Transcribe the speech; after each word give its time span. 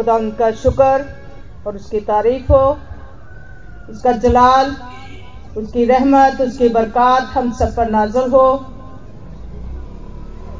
खुदा 0.00 0.14
उनका 0.16 0.50
शुक्र 0.56 1.64
और 1.66 1.76
उसकी 1.76 2.00
तारीफ़ 2.02 2.52
हो, 2.52 2.66
उसका 3.90 4.12
जलाल, 4.18 4.70
उसकी 5.56 5.84
रहमत, 5.86 6.40
उसकी 6.40 6.68
बरकत 6.70 7.32
हम 7.34 7.50
सब 7.52 7.74
पर 7.76 7.90
नाजल 7.90 8.30
हो। 8.30 8.46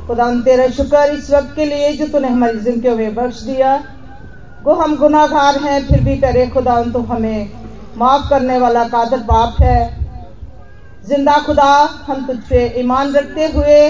खुदा 0.07 0.29
तेरा 0.45 0.67
शुक्र 0.73 1.05
इस 1.13 1.31
वक्त 1.31 1.55
के 1.57 1.65
लिए 1.65 1.93
जो 1.97 2.07
तूने 2.09 2.29
हमारी 2.29 2.59
ज़िंदगी 2.61 2.95
में 2.97 3.15
बख्श 3.15 3.41
दिया, 3.43 3.73
वो 4.63 4.75
हम 4.75 4.97
गुनाहगार 4.97 5.59
हैं, 5.59 5.81
फिर 5.89 6.01
भी 6.05 6.17
तेरे 6.21 6.47
खुदा 6.49 6.83
तो 6.93 7.01
हमें 7.07 7.51
माफ़ 7.99 8.29
करने 8.31 8.59
वाला 8.59 8.85
कादर 8.89 9.23
बाप 9.25 9.63
है। 9.63 9.81
ज़िंदा 11.09 11.39
खुदा, 11.47 11.73
हम 12.07 12.27
तुझ 12.27 12.39
पे 12.49 12.67
ईमान 12.81 13.13
रखते 13.15 13.47
हुए 13.49 13.81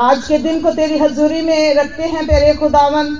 आज 0.00 0.26
के 0.28 0.38
दिन 0.38 0.62
को 0.62 0.70
तेरी 0.72 0.98
हजूरी 0.98 1.40
में 1.42 1.74
रखते 1.74 2.02
हैं 2.04 2.26
तेरे 2.26 2.52
खुदावन। 2.54 3.16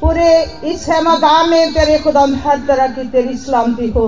पूरे 0.00 0.28
इस 0.64 0.88
हेमागाह 0.88 1.42
में 1.46 1.72
तेरे 1.72 1.98
खुदा 1.98 2.20
हर 2.44 2.58
तरह 2.68 2.86
की 2.88 3.02
तेरी 3.10 3.36
सलामती 3.36 3.88
हो, 3.90 4.06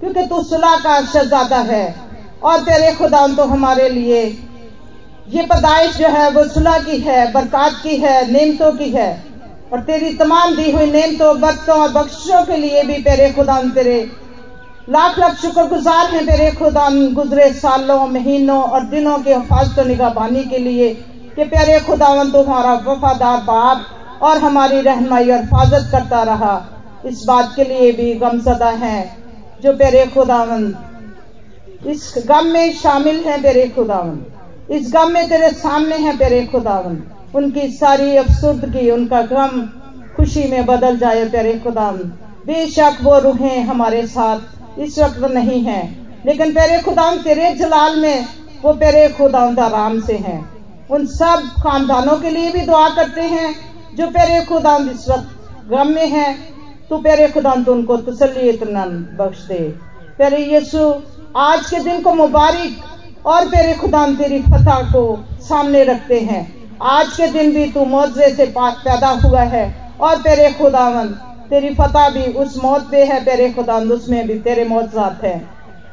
क्योंकि 0.00 0.22
तू 0.26 0.42
सुलह 0.44 0.76
का 0.76 1.00
शहजादा 1.02 1.58
है। 1.66 1.94
और 2.42 2.60
तेरे 2.60 2.92
खुदा 2.94 3.26
तो 3.28 3.44
हमारे 3.46 3.88
लिए 3.88 4.22
ये 5.28 5.42
पैदाइश 5.44 5.96
जो 5.96 6.08
है 6.08 6.30
वो 6.30 6.44
सुलह 6.46 6.78
की 6.78 6.98
है, 6.98 7.32
बरकत 7.32 7.80
की 7.82 7.96
है, 7.96 8.30
नेमतों 8.32 8.72
की 8.72 8.88
है। 8.90 9.10
और 9.72 9.80
तेरी 9.82 10.12
तमाम 10.16 10.54
दी 10.56 10.70
हुई 10.70 10.86
नेमतों 10.86 11.40
बरतों 11.40 11.78
और 11.78 11.92
बख्शों 11.92 12.42
के 12.44 12.56
लिए 12.56 12.82
भी 12.82 12.94
तेरे 13.02 13.30
खुदा 13.32 13.60
तेरे 13.74 13.98
लाख 14.88 15.18
लाख 15.18 15.34
शुक्र 15.36 15.64
गुजार 15.66 16.10
हैं 16.10 16.24
तेरे 16.26 16.50
खुदा 16.52 16.88
गुजरे 17.14 17.50
सालों, 17.52 18.06
महीनों 18.08 18.62
और 18.62 18.84
दिनों 18.86 19.18
के 19.18 19.34
हफाजत 19.34 19.86
निगाहबानी 19.86 20.44
के 20.44 20.58
लिए 20.58 20.88
कि 21.36 21.44
प्यारे 21.44 21.78
खुदावन 21.80 22.30
तुम्हारा 22.30 22.74
वफादार 22.86 23.38
बाप 23.44 23.86
और 24.22 24.38
हमारी 24.38 24.80
रहनमाई 24.80 25.30
और 25.30 25.38
हिफाजत 25.38 25.88
करता 25.92 26.22
रहा। 26.22 26.66
इस 27.06 27.24
बात 27.26 27.52
के 27.56 27.64
लिए 27.64 27.92
भी 27.92 28.14
गमसदा 28.14 28.70
है, 28.70 29.16
जो 29.62 29.76
प्यारे 29.76 30.06
खुदावन। 30.06 30.74
इस 31.86 32.14
गम 32.26 32.46
में 32.46 32.72
शामिल 32.72 33.16
हैं 33.16 33.42
तेरे 33.42 33.68
खुदावन। 33.68 34.26
इस 34.70 34.90
गम 34.94 35.10
में 35.10 35.28
तेरे 35.28 35.50
सामने 35.50 35.96
हैं 35.96 36.18
तेरे 36.18 36.46
खुदावन। 36.46 37.02
उनकी 37.34 37.68
सारी 37.68 38.16
अफसुर्दगी 38.16 38.90
उनका 38.90 39.22
गम 39.22 39.68
खुशी 40.16 40.48
में 40.48 40.66
बदल 40.66 40.98
जाए 40.98 41.24
तेरे 41.24 41.58
खुदावन। 41.58 42.12
बेशक 42.46 42.96
वो 43.02 43.18
रूहें 43.18 43.62
हमारे 43.62 44.06
साथ 44.06 44.38
इस 44.78 44.98
वक्त 44.98 45.18
नहीं 45.18 45.64
है, 45.64 45.96
लेकिन 46.26 46.52
पेरे 46.52 46.78
खुदा 46.78 47.16
तेरे 47.16 47.54
जलाल 47.54 48.00
में, 48.00 48.26
वो 48.64 48.72
पेरे 48.72 49.08
खुदा 49.08 49.38
आराम 49.38 50.00
से 50.00 50.16
हैं। 50.16 50.50
उन 50.88 51.06
सब 51.06 51.42
खानदानों 51.62 52.16
के 52.16 52.30
लिए 52.30 52.50
भी 52.52 52.60
दुआ 52.60 52.88
करते 52.88 53.20
हैं 53.20 53.69
जो 53.90 54.06
पेरे 54.08 54.44
खुदा 54.46 54.76
इस 54.90 55.08
वक्त 55.08 55.70
गम 55.70 55.88
में 55.88 56.06
है 56.08 56.26
तो 56.90 56.98
पेरे 56.98 57.28
खुदा 57.28 57.54
तो 57.64 57.72
उनको 57.72 57.96
तसली 57.98 58.48
इतना 58.48 58.84
बख्श 59.18 59.44
दे 59.48 59.58
पेरे 60.18 60.38
यीशु, 60.44 60.92
आज 61.38 61.70
के 61.70 61.78
दिन 61.80 62.02
को 62.02 62.14
मुबारक 62.14 63.26
और 63.26 63.46
पेरे 63.48 63.74
खुदा 63.74 64.06
तेरी 64.16 64.40
फतह 64.42 64.92
को 64.92 65.02
सामने 65.42 65.82
रखते 65.84 66.18
हैं। 66.20 66.42
आज 66.82 67.16
के 67.16 67.26
दिन 67.28 67.52
भी 67.54 67.66
तू 67.72 67.84
मुआवजे 67.84 68.28
से 68.30 68.46
पैदा 68.56 69.08
हुआ 69.24 69.42
है 69.44 69.64
और 70.00 70.16
पेरे 70.18 70.50
खुदावन, 70.52 71.08
तेरी 71.50 71.74
फतह 71.74 72.08
भी 72.08 72.22
उस 72.34 72.56
मौत 72.64 72.90
पे 72.90 73.04
है 73.04 73.24
पेरे 73.24 73.50
खुदांद 73.52 73.92
उसमें 73.92 74.26
भी 74.28 74.38
तेरे 74.40 74.64
मौजात 74.64 75.24
है। 75.24 75.36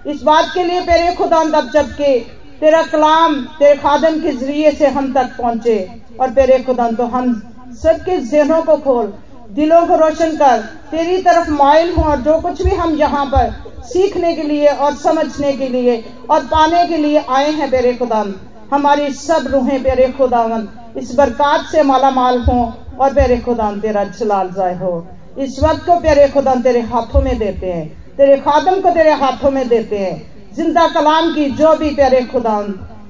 इस 0.08 0.22
बात 0.23 0.53
के 0.53 0.64
लिए 0.64 0.81
पेरे 0.81 1.14
खुदांद 1.16 1.56
अब 1.56 1.70
जबकि 1.72 2.14
तेरा 2.59 2.81
कलाम, 2.84 3.36
तेरे 3.59 3.75
खादम 3.78 4.20
के 4.22 4.31
ज़रिए 4.34 4.72
से 4.72 4.88
हम 4.90 5.14
तक 5.14 5.36
पहुँचे 5.38 5.78
और 6.22 6.31
पेरे 6.31 6.59
खुदांद 6.59 6.98
तो 6.98 7.06
हम 7.08 7.34
सबके 7.78 8.17
जहनों 8.20 8.61
को 8.64 8.75
खोल, 8.80 9.14
दिलों 9.52 9.86
को 9.88 9.95
रोशन 9.97 10.36
कर, 10.38 10.61
तेरी 10.92 11.22
तरफ़ 11.23 11.50
माइल 11.52 11.94
हो 11.94 12.03
और 12.03 12.22
जो 12.22 12.39
कुछ 12.42 12.61
भी 12.61 12.75
हम 12.75 12.95
यहाँ 12.95 13.25
पर 13.25 13.52
सीखने 13.86 14.34
के 14.36 14.44
लिए 14.44 14.67
और 14.67 14.95
समझने 14.95 15.52
के 15.53 15.68
लिए 15.69 16.03
और 16.29 16.46
पाने 16.46 16.85
के 16.88 16.97
लिए 16.97 17.24
आए 17.29 17.52
हैं 17.52 17.69
पेरे 17.72 17.94
खुदान 17.94 18.34
हमारी 18.72 19.12
सब 19.12 19.47
रूहें 19.47 19.84
पेरे 19.84 20.07
खुदावन, 20.12 20.68
इस 20.97 21.13
बरकत 21.16 21.68
से 21.72 21.84
माला 21.84 22.09
माल 22.12 22.41
हो 22.41 22.74
और 23.00 23.13
पेरे 23.13 23.38
खुदान 23.38 23.79
तेरा 23.81 24.03
जलाल 24.03 24.50
जाय 24.52 24.73
हो। 24.75 25.07
इस 25.38 25.59
वक्त 25.63 25.85
को 25.85 26.00
प्यारे 26.00 26.28
खुदा 26.29 26.56
तेरे 26.57 26.79
हाथों 26.84 27.22
में 27.22 27.38
देते 27.40 27.68
हैं, 27.68 27.88
तेरे 28.18 28.38
खादम 28.40 28.81
को 28.81 28.91
तेरे 28.91 29.12
हाथों 29.13 29.52
में 29.52 29.68
देते 29.68 29.97
हैं। 29.97 30.56
ज़िंदा 30.56 30.88
कलाम 30.90 31.34
की 31.34 31.50
जो 31.52 31.75
भी 31.75 31.90
प्यारे 31.96 32.22
खुदा 32.25 32.57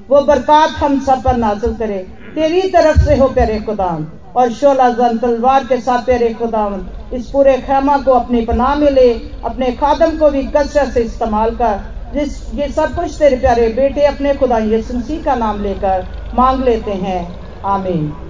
वो 0.10 0.22
बरकत 0.24 0.76
हम 0.80 1.00
सब 1.00 1.24
पर 1.24 1.38
नाजुल 1.38 1.76
करे। 1.76 1.98
तेरी 2.36 2.62
तरफ़ 2.70 3.00
से 3.00 3.16
हो 3.18 3.28
प्यारे 3.30 3.60
खुदा 3.62 3.90
और 4.38 4.52
शोला 4.52 4.90
जन 4.90 5.18
तलवार 5.18 5.64
के 5.64 5.82
साथ 5.82 6.02
तेरे 6.04 6.34
खुदावन, 6.34 6.86
इस 7.14 7.30
पूरे 7.30 7.58
खेमा 7.58 7.98
को 7.98 8.12
अपनी 8.12 8.42
पनाह 8.42 8.76
में 8.76 8.92
ले, 8.92 9.14
अपने 9.46 9.72
खादम 9.72 10.18
को 10.18 10.30
भी 10.30 10.44
कसरत 10.44 10.94
से 10.94 11.02
इस्तेमाल 11.02 11.56
कर, 11.56 11.80
जिस, 12.14 12.54
ये 12.56 12.68
सब 12.68 12.96
कुछ 12.96 13.20
तेरे 13.20 13.38
प्यारे 13.38 13.68
बेटे 13.70 14.06
अपने 14.06 14.34
खुदा 14.34 14.58
यसुसी 14.58 15.24
का 15.24 15.36
नाम 15.36 15.64
लेकर 15.64 16.08
मांग 16.34 16.64
लेते 16.64 16.92
हैं। 16.92 17.40
आमीन। 17.66 18.27